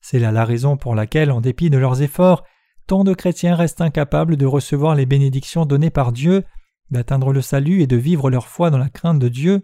[0.00, 2.44] C'est là la raison pour laquelle, en dépit de leurs efforts,
[2.86, 6.44] tant de chrétiens restent incapables de recevoir les bénédictions données par Dieu,
[6.90, 9.62] d'atteindre le salut et de vivre leur foi dans la crainte de Dieu.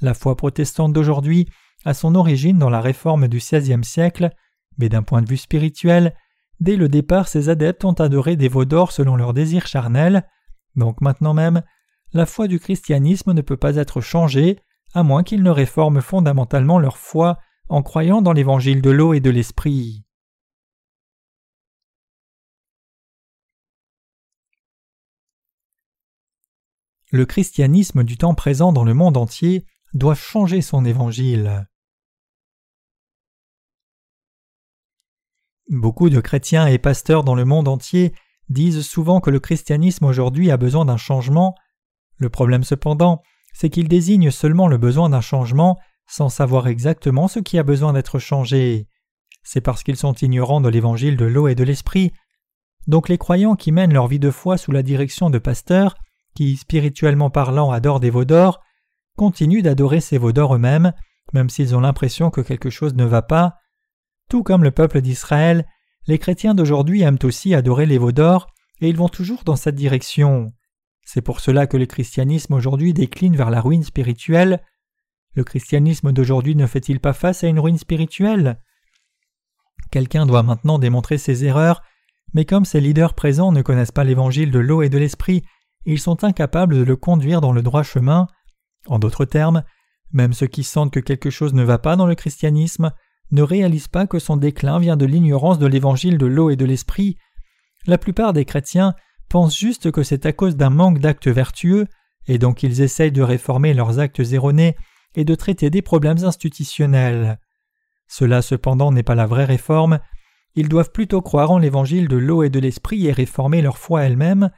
[0.00, 1.48] La foi protestante d'aujourd'hui
[1.84, 4.30] a son origine dans la réforme du XVIe siècle,
[4.78, 6.14] mais d'un point de vue spirituel,
[6.60, 10.26] dès le départ ses adeptes ont adoré des veaux d'or selon leurs désirs charnels,
[10.74, 11.62] donc maintenant même,
[12.12, 14.58] la foi du christianisme ne peut pas être changée,
[14.94, 19.20] à moins qu'ils ne réforment fondamentalement leur foi en croyant dans l'évangile de l'eau et
[19.20, 20.04] de l'esprit.
[27.12, 31.66] Le christianisme du temps présent dans le monde entier doit changer son évangile.
[35.68, 38.14] Beaucoup de chrétiens et pasteurs dans le monde entier
[38.48, 41.54] disent souvent que le christianisme aujourd'hui a besoin d'un changement.
[42.18, 47.40] Le problème cependant, c'est qu'ils désignent seulement le besoin d'un changement sans savoir exactement ce
[47.40, 48.86] qui a besoin d'être changé.
[49.42, 52.12] C'est parce qu'ils sont ignorants de l'évangile de l'eau et de l'esprit.
[52.86, 55.96] Donc les croyants qui mènent leur vie de foi sous la direction de pasteurs,
[56.36, 58.60] qui, spirituellement parlant, adorent des veaux d'or,
[59.16, 60.92] continuent d'adorer ces veaux d'or eux-mêmes,
[61.32, 63.56] même s'ils ont l'impression que quelque chose ne va pas.
[64.28, 65.66] Tout comme le peuple d'Israël,
[66.06, 68.48] les chrétiens d'aujourd'hui aiment aussi adorer les veaux d'or,
[68.80, 70.52] et ils vont toujours dans cette direction.
[71.04, 74.62] C'est pour cela que le christianisme aujourd'hui décline vers la ruine spirituelle,
[75.34, 78.58] le christianisme d'aujourd'hui ne fait-il pas face à une ruine spirituelle?
[79.90, 81.82] Quelqu'un doit maintenant démontrer ses erreurs,
[82.32, 85.44] mais comme ces leaders présents ne connaissent pas l'évangile de l'eau et de l'esprit,
[85.84, 88.26] ils sont incapables de le conduire dans le droit chemin.
[88.86, 89.62] En d'autres termes,
[90.10, 92.92] même ceux qui sentent que quelque chose ne va pas dans le christianisme
[93.32, 96.64] ne réalisent pas que son déclin vient de l'ignorance de l'évangile de l'eau et de
[96.64, 97.16] l'esprit.
[97.86, 98.94] La plupart des chrétiens
[99.28, 101.86] pensent juste que c'est à cause d'un manque d'actes vertueux,
[102.26, 104.76] et donc ils essayent de réformer leurs actes erronés
[105.14, 107.38] et de traiter des problèmes institutionnels.
[108.08, 109.98] Cela cependant n'est pas la vraie réforme,
[110.54, 114.04] ils doivent plutôt croire en l'évangile de l'eau et de l'esprit et réformer leur foi
[114.04, 114.50] elle-même.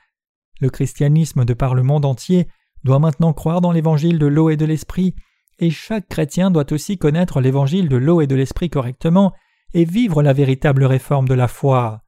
[0.60, 2.48] Le christianisme de par le monde entier
[2.84, 5.16] doit maintenant croire dans l'évangile de l'eau et de l'esprit,
[5.58, 9.32] et chaque chrétien doit aussi connaître l'évangile de l'eau et de l'esprit correctement
[9.74, 12.02] et vivre la véritable réforme de la foi.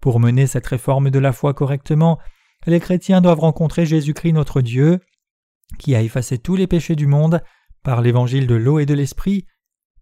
[0.00, 2.18] Pour mener cette réforme de la foi correctement,
[2.66, 5.00] les chrétiens doivent rencontrer Jésus-Christ notre Dieu,
[5.78, 7.42] qui a effacé tous les péchés du monde
[7.82, 9.46] par l'évangile de l'eau et de l'esprit.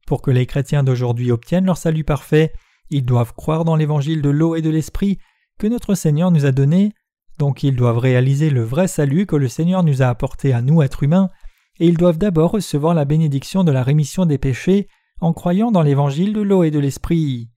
[0.06, 2.52] Pour que les chrétiens d'aujourd'hui obtiennent leur salut parfait,
[2.90, 5.18] ils doivent croire dans l'évangile de l'eau et de l'esprit
[5.58, 6.92] que notre Seigneur nous a donné,
[7.38, 10.82] donc ils doivent réaliser le vrai salut que le Seigneur nous a apporté à nous,
[10.82, 11.30] êtres humains,
[11.78, 14.88] et ils doivent d'abord recevoir la bénédiction de la rémission des péchés
[15.20, 17.50] en croyant dans l'évangile de l'eau et de l'esprit.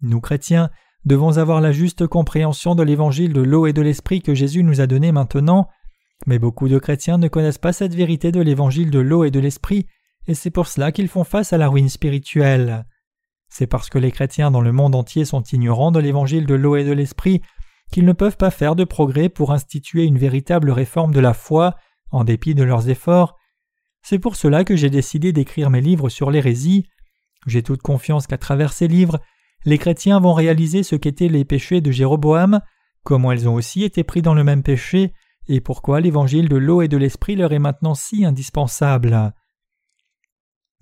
[0.00, 0.70] Nous chrétiens
[1.04, 4.80] devons avoir la juste compréhension de l'évangile de l'eau et de l'esprit que Jésus nous
[4.80, 5.68] a donné maintenant,
[6.26, 9.40] mais beaucoup de chrétiens ne connaissent pas cette vérité de l'évangile de l'eau et de
[9.40, 9.86] l'esprit,
[10.28, 12.86] et c'est pour cela qu'ils font face à la ruine spirituelle.
[13.48, 16.76] C'est parce que les chrétiens dans le monde entier sont ignorants de l'évangile de l'eau
[16.76, 17.42] et de l'esprit
[17.90, 21.76] qu'ils ne peuvent pas faire de progrès pour instituer une véritable réforme de la foi,
[22.12, 23.36] en dépit de leurs efforts.
[24.02, 26.88] C'est pour cela que j'ai décidé d'écrire mes livres sur l'hérésie.
[27.46, 29.20] J'ai toute confiance qu'à travers ces livres,
[29.64, 32.60] les chrétiens vont réaliser ce qu'étaient les péchés de Jéroboam,
[33.04, 35.12] comment ils ont aussi été pris dans le même péché,
[35.48, 39.32] et pourquoi l'évangile de l'eau et de l'esprit leur est maintenant si indispensable.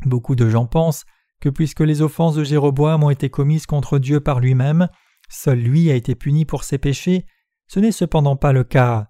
[0.04, 1.04] Beaucoup de gens pensent
[1.40, 4.88] que puisque les offenses de Jéroboam ont été commises contre Dieu par lui-même,
[5.32, 7.24] Seul lui a été puni pour ses péchés,
[7.68, 9.09] ce n'est cependant pas le cas.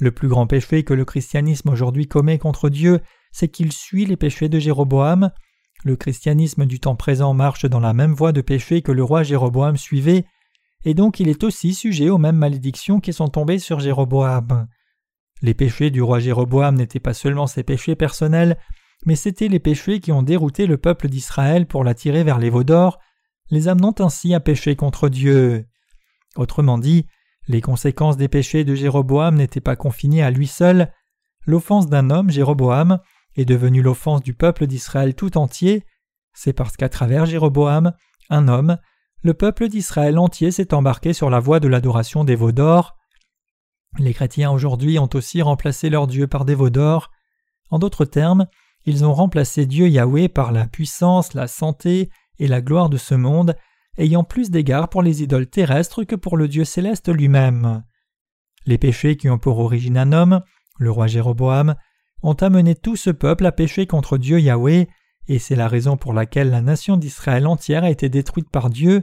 [0.00, 3.00] Le plus grand péché que le christianisme aujourd'hui commet contre Dieu,
[3.32, 5.30] c'est qu'il suit les péchés de Jéroboam.
[5.84, 9.22] Le christianisme du temps présent marche dans la même voie de péché que le roi
[9.22, 10.24] Jéroboam suivait,
[10.84, 14.66] et donc il est aussi sujet aux mêmes malédictions qui sont tombées sur Jéroboam.
[15.42, 18.56] Les péchés du roi Jéroboam n'étaient pas seulement ses péchés personnels,
[19.04, 22.64] mais c'étaient les péchés qui ont dérouté le peuple d'Israël pour l'attirer vers les veaux
[22.64, 22.98] d'or,
[23.50, 25.66] les amenant ainsi à pécher contre Dieu.
[26.36, 27.06] Autrement dit,
[27.50, 30.92] les conséquences des péchés de Jéroboam n'étaient pas confinées à lui seul,
[31.46, 33.00] l'offense d'un homme, Jéroboam,
[33.36, 35.84] est devenue l'offense du peuple d'Israël tout entier,
[36.32, 37.92] c'est parce qu'à travers Jéroboam,
[38.28, 38.78] un homme,
[39.22, 42.96] le peuple d'Israël entier s'est embarqué sur la voie de l'adoration des veaux d'or.
[43.98, 47.10] Les chrétiens aujourd'hui ont aussi remplacé leur Dieu par des veaux d'or.
[47.70, 48.46] En d'autres termes,
[48.86, 53.14] ils ont remplacé Dieu Yahweh par la puissance, la santé, et la gloire de ce
[53.14, 53.54] monde,
[54.00, 57.84] ayant plus d'égard pour les idoles terrestres que pour le Dieu céleste lui-même.
[58.66, 60.40] Les péchés qui ont pour origine un homme,
[60.78, 61.74] le roi Jéroboam,
[62.22, 64.88] ont amené tout ce peuple à pécher contre Dieu Yahweh,
[65.28, 69.02] et c'est la raison pour laquelle la nation d'Israël entière a été détruite par Dieu.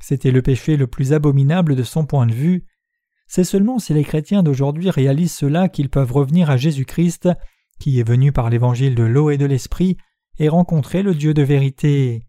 [0.00, 2.66] C'était le péché le plus abominable de son point de vue.
[3.26, 7.30] C'est seulement si les chrétiens d'aujourd'hui réalisent cela qu'ils peuvent revenir à Jésus-Christ,
[7.80, 9.96] qui est venu par l'évangile de l'eau et de l'esprit,
[10.38, 12.27] et rencontrer le Dieu de vérité.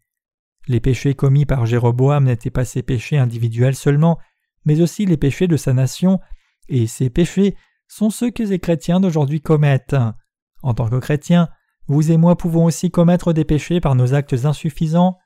[0.70, 4.20] Les péchés commis par Jéroboam n'étaient pas ses péchés individuels seulement,
[4.66, 6.20] mais aussi les péchés de sa nation,
[6.68, 9.96] et ces péchés sont ceux que les chrétiens d'aujourd'hui commettent.
[10.62, 11.50] En tant que chrétiens,
[11.88, 15.18] vous et moi pouvons aussi commettre des péchés par nos actes insuffisants,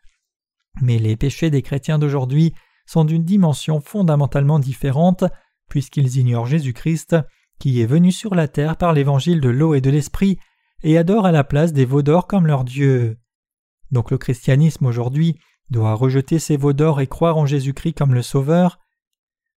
[0.81, 2.53] mais les péchés des chrétiens d'aujourd'hui
[2.85, 5.25] sont d'une dimension fondamentalement différente,
[5.69, 7.17] puisqu'ils ignorent Jésus-Christ,
[7.59, 10.39] qui est venu sur la terre par l'évangile de l'eau et de l'esprit,
[10.83, 13.17] et adorent à la place des veaux d'or comme leur Dieu.
[13.93, 15.37] Donc le christianisme aujourd'hui
[15.69, 18.79] doit rejeter ses veaux d'or et croire en Jésus-Christ comme le Sauveur.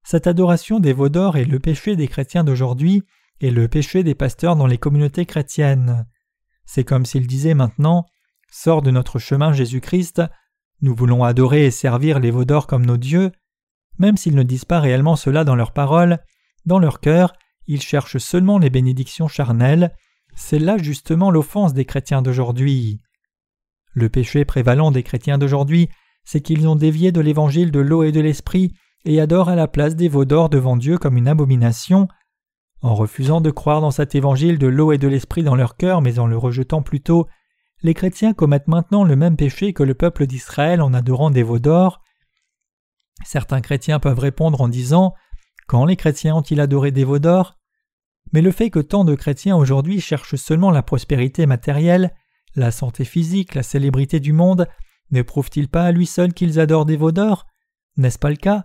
[0.05, 3.03] Cette adoration des veaux d'or est le péché des chrétiens d'aujourd'hui
[3.40, 6.07] et le péché des pasteurs dans les communautés chrétiennes.
[6.66, 8.07] C'est comme s'ils disaient maintenant
[8.51, 10.22] Sors de notre chemin Jésus-Christ,
[10.83, 13.33] nous voulons adorer et servir les veaux d'or comme nos dieux.
[13.99, 16.18] Même s'ils ne disent pas réellement cela dans leurs paroles,
[16.66, 17.33] dans leur cœur,
[17.66, 19.94] ils cherchent seulement les bénédictions charnelles.
[20.35, 23.01] C'est là justement l'offense des chrétiens d'aujourd'hui.
[23.96, 25.88] Le péché prévalent des chrétiens d'aujourd'hui,
[26.22, 28.74] c'est qu'ils ont dévié de l'évangile de l'eau et de l'esprit
[29.06, 32.06] et adorent à la place des veaux d'or devant Dieu comme une abomination.
[32.82, 36.02] En refusant de croire dans cet évangile de l'eau et de l'esprit dans leur cœur,
[36.02, 37.26] mais en le rejetant plutôt,
[37.82, 41.59] les chrétiens commettent maintenant le même péché que le peuple d'Israël en adorant des veaux
[41.59, 42.02] d'or.
[43.24, 45.14] Certains chrétiens peuvent répondre en disant
[45.68, 47.56] Quand les chrétiens ont-ils adoré des veaux d'or?
[48.35, 52.12] Mais le fait que tant de chrétiens aujourd'hui cherchent seulement la prospérité matérielle
[52.57, 54.66] la santé physique, la célébrité du monde,
[55.11, 57.47] ne prouve-t-il pas à lui seul qu'ils adorent des veaux d'or?
[57.97, 58.64] N'est-ce pas le cas?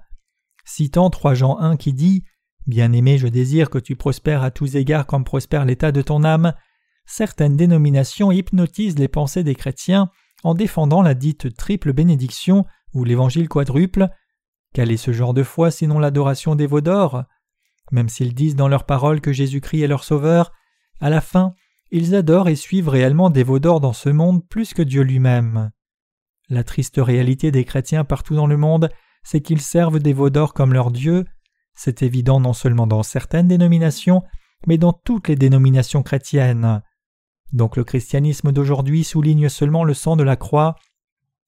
[0.66, 2.24] Citant 3 Jean 1 qui dit
[2.68, 6.54] Bien-aimé, je désire que tu prospères à tous égards comme prospère l'état de ton âme.
[7.06, 10.10] Certaines dénominations hypnotisent les pensées des chrétiens
[10.44, 14.10] en défendant la dite triple bénédiction ou l'évangile quadruple.
[14.74, 16.82] Quel est ce genre de foi sinon l'adoration des veaux
[17.92, 20.52] Même s'ils disent dans leurs paroles que Jésus-Christ est leur sauveur,
[21.00, 21.54] à la fin,
[21.92, 25.72] ils adorent et suivent réellement des veaux d'or dans ce monde plus que Dieu lui-même.
[26.50, 28.90] La triste réalité des chrétiens partout dans le monde,
[29.24, 31.26] c'est qu'ils servent des veaux d'or comme leur Dieu.
[31.74, 34.24] C'est évident non seulement dans certaines dénominations,
[34.68, 36.82] mais dans toutes les dénominations chrétiennes.
[37.54, 40.76] Donc le christianisme d'aujourd'hui souligne seulement le sang de la croix,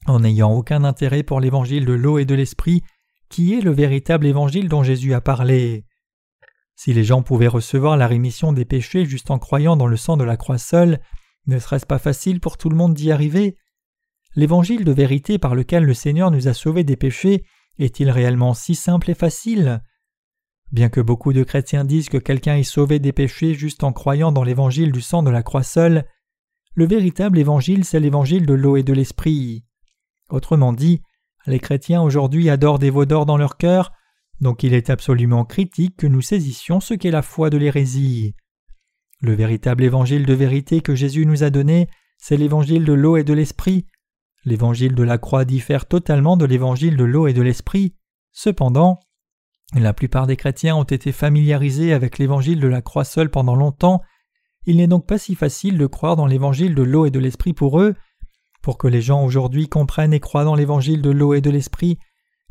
[0.06, 2.84] en n'ayant aucun intérêt pour l'évangile de l'eau et de l'esprit,
[3.30, 5.86] qui est le véritable évangile dont Jésus a parlé.
[6.76, 10.18] Si les gens pouvaient recevoir la rémission des péchés juste en croyant dans le sang
[10.18, 11.00] de la croix seule,
[11.46, 13.58] ne serait-ce pas facile pour tout le monde d'y arriver?
[14.36, 17.44] L'évangile de vérité par lequel le Seigneur nous a sauvés des péchés
[17.80, 19.82] est-il réellement si simple et facile?
[20.72, 24.32] Bien que beaucoup de chrétiens disent que quelqu'un est sauvé des péchés juste en croyant
[24.32, 26.06] dans l'évangile du sang de la croix seule,
[26.76, 29.66] le véritable évangile c'est l'évangile de l'eau et de l'esprit.
[30.30, 31.02] Autrement dit,
[31.46, 33.92] les chrétiens aujourd'hui adorent des veaux d'or dans leur cœur,
[34.44, 38.36] donc il est absolument critique que nous saisissions ce qu'est la foi de l'hérésie.
[39.22, 43.24] Le véritable évangile de vérité que Jésus nous a donné, c'est l'évangile de l'eau et
[43.24, 43.88] de l'esprit.
[44.46, 47.96] L'évangile de la croix diffère totalement de l'évangile de l'eau et de l'esprit.
[48.34, 49.00] Cependant,
[49.74, 54.02] la plupart des chrétiens ont été familiarisés avec l'évangile de la croix seule pendant longtemps.
[54.66, 57.54] Il n'est donc pas si facile de croire dans l'évangile de l'eau et de l'esprit
[57.54, 57.96] pour eux.
[58.62, 61.98] Pour que les gens aujourd'hui comprennent et croient dans l'évangile de l'eau et de l'esprit,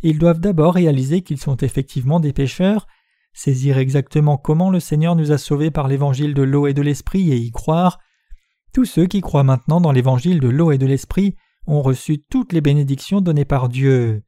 [0.02, 2.86] ils doivent d'abord réaliser qu'ils sont effectivement des pécheurs,
[3.32, 7.32] saisir exactement comment le Seigneur nous a sauvés par l'évangile de l'eau et de l'esprit
[7.32, 7.98] et y croire.
[8.72, 11.36] Tous ceux qui croient maintenant dans l'évangile de l'eau et de l'esprit
[11.66, 14.22] ont reçu toutes les bénédictions données par Dieu.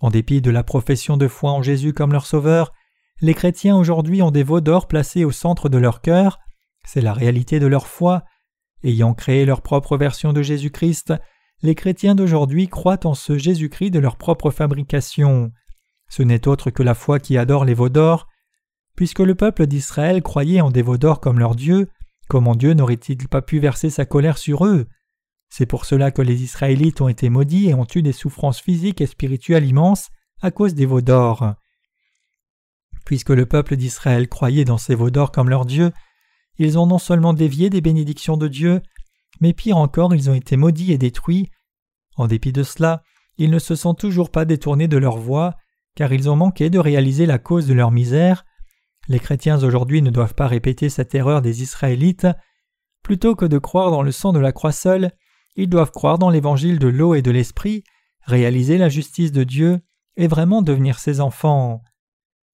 [0.00, 2.72] En dépit de la profession de foi en Jésus comme leur sauveur,
[3.20, 6.40] les chrétiens aujourd'hui ont des veaux d'or placés au centre de leur cœur,
[6.84, 8.24] c'est la réalité de leur foi.
[8.84, 11.14] Ayant créé leur propre version de Jésus-Christ,
[11.62, 15.52] les chrétiens d'aujourd'hui croient en ce Jésus-Christ de leur propre fabrication.
[16.08, 18.28] Ce n'est autre que la foi qui adore les veaux d'or.
[18.96, 21.88] Puisque le peuple d'Israël croyait en des veaux d'or comme leur Dieu,
[22.28, 24.86] comment Dieu n'aurait-il pas pu verser sa colère sur eux?
[25.48, 29.00] C'est pour cela que les Israélites ont été maudits et ont eu des souffrances physiques
[29.00, 30.08] et spirituelles immenses
[30.40, 31.54] à cause des veaux d'or.
[33.04, 35.92] Puisque le peuple d'Israël croyait dans ces veaux d'or comme leur Dieu,
[36.58, 38.82] ils ont non seulement dévié des bénédictions de Dieu,
[39.40, 41.50] mais pire encore, ils ont été maudits et détruits.
[42.16, 43.02] En dépit de cela,
[43.38, 45.56] ils ne se sont toujours pas détournés de leur voie,
[45.94, 48.44] car ils ont manqué de réaliser la cause de leur misère.
[49.08, 52.28] Les chrétiens aujourd'hui ne doivent pas répéter cette erreur des Israélites.
[53.02, 55.10] Plutôt que de croire dans le sang de la croix seule,
[55.56, 57.82] ils doivent croire dans l'évangile de l'eau et de l'esprit,
[58.22, 59.80] réaliser la justice de Dieu
[60.16, 61.82] et vraiment devenir ses enfants.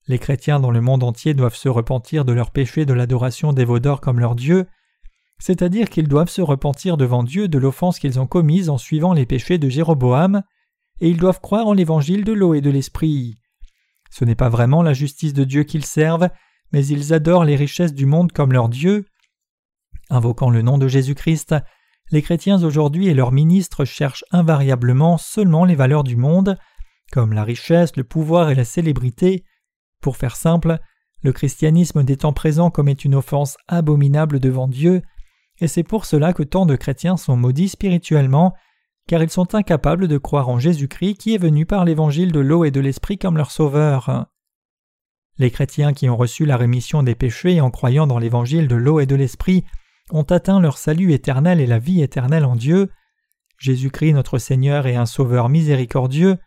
[0.07, 3.67] Les chrétiens dans le monde entier doivent se repentir de leur péché de l'adoration des
[3.67, 4.67] d'or comme leur Dieu,
[5.39, 9.27] c'est-à-dire qu'ils doivent se repentir devant Dieu de l'offense qu'ils ont commise en suivant les
[9.27, 10.43] péchés de Jéroboam,
[11.01, 13.39] et ils doivent croire en l'évangile de l'eau et de l'esprit.
[14.11, 16.29] Ce n'est pas vraiment la justice de Dieu qu'ils servent,
[16.73, 19.07] mais ils adorent les richesses du monde comme leur Dieu.
[20.11, 21.55] Invoquant le nom de Jésus-Christ,
[22.11, 26.59] les chrétiens aujourd'hui et leurs ministres cherchent invariablement seulement les valeurs du monde,
[27.13, 29.45] comme la richesse, le pouvoir et la célébrité.
[30.01, 30.79] Pour faire simple,
[31.23, 35.03] le christianisme n'étant présent comme est une offense abominable devant Dieu,
[35.61, 38.55] et c'est pour cela que tant de chrétiens sont maudits spirituellement,
[39.09, 42.65] car ils sont incapables de croire en Jésus-Christ qui est venu par l'évangile de l'eau
[42.65, 44.27] et de l'esprit comme leur sauveur.
[45.39, 49.01] Les chrétiens qui ont reçu la rémission des péchés en croyant dans l'évangile de l'eau
[49.01, 49.65] et de l'esprit
[50.11, 52.91] ont atteint leur salut éternel et la vie éternelle en Dieu.
[53.59, 56.39] Jésus-Christ notre Seigneur est un sauveur miséricordieux.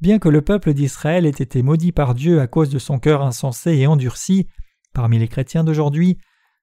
[0.00, 3.22] Bien que le peuple d'Israël ait été maudit par Dieu à cause de son cœur
[3.22, 4.48] insensé et endurci,
[4.94, 6.18] parmi les chrétiens d'aujourd'hui,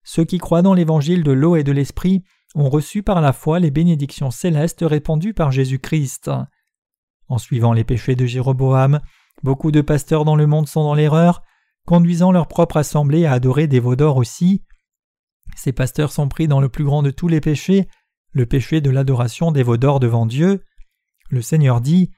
[0.07, 2.23] ceux qui croient dans l'évangile de l'eau et de l'esprit
[2.55, 6.31] ont reçu par la foi les bénédictions célestes répandues par Jésus-Christ.
[7.27, 9.01] En suivant les péchés de Jéroboam,
[9.43, 11.43] beaucoup de pasteurs dans le monde sont dans l'erreur,
[11.85, 14.63] conduisant leur propre assemblée à adorer des veaux d'or aussi.
[15.57, 17.89] Ces pasteurs sont pris dans le plus grand de tous les péchés,
[18.31, 20.63] le péché de l'adoration des veaux d'or devant Dieu.
[21.29, 22.11] Le Seigneur dit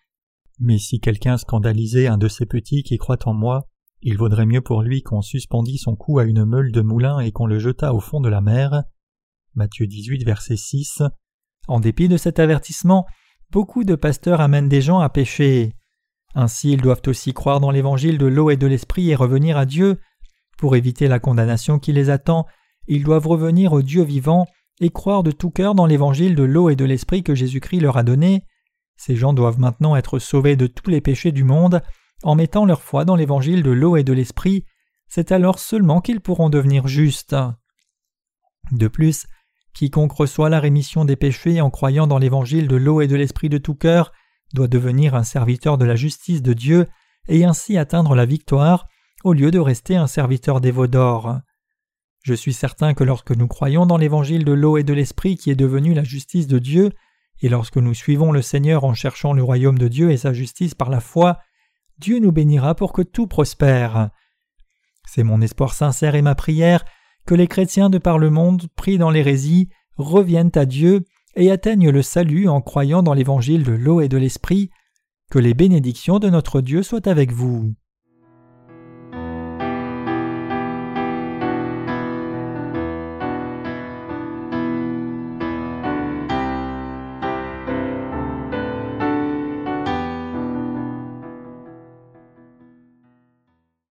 [0.60, 3.67] Mais si quelqu'un scandalisait un de ces petits qui croient en moi,
[4.01, 7.31] il vaudrait mieux pour lui qu'on suspendît son cou à une meule de moulin et
[7.31, 8.83] qu'on le jetât au fond de la mer.
[9.55, 11.03] Matthieu 18, verset 6.
[11.67, 13.05] En dépit de cet avertissement,
[13.51, 15.73] beaucoup de pasteurs amènent des gens à pécher.
[16.33, 19.65] Ainsi, ils doivent aussi croire dans l'évangile de l'eau et de l'esprit et revenir à
[19.65, 19.99] Dieu.
[20.57, 22.45] Pour éviter la condamnation qui les attend,
[22.88, 24.47] ils doivent revenir au Dieu vivant
[24.79, 27.97] et croire de tout cœur dans l'évangile de l'eau et de l'esprit que Jésus-Christ leur
[27.97, 28.45] a donné.
[28.95, 31.81] Ces gens doivent maintenant être sauvés de tous les péchés du monde
[32.23, 34.65] en mettant leur foi dans l'évangile de l'eau et de l'esprit,
[35.07, 37.36] c'est alors seulement qu'ils pourront devenir justes.
[38.72, 39.26] De plus,
[39.74, 43.49] quiconque reçoit la rémission des péchés en croyant dans l'évangile de l'eau et de l'esprit
[43.49, 44.11] de tout cœur
[44.53, 46.88] doit devenir un serviteur de la justice de Dieu
[47.28, 48.88] et ainsi atteindre la victoire
[49.24, 51.39] au lieu de rester un serviteur veaux d'or.
[52.24, 55.49] Je suis certain que lorsque nous croyons dans l'évangile de l'eau et de l'esprit qui
[55.51, 56.91] est devenu la justice de Dieu,
[57.41, 60.76] et lorsque nous suivons le Seigneur en cherchant le royaume de Dieu et sa justice
[60.76, 61.39] par la foi,
[62.00, 64.10] Dieu nous bénira pour que tout prospère.
[65.06, 66.86] C'est mon espoir sincère et ma prière
[67.26, 71.04] que les chrétiens de par le monde pris dans l'hérésie reviennent à Dieu
[71.36, 74.70] et atteignent le salut en croyant dans l'évangile de l'eau et de l'esprit.
[75.30, 77.74] Que les bénédictions de notre Dieu soient avec vous.